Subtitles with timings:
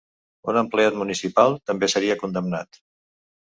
[0.53, 2.85] Un empleat municipal també seria condemnat.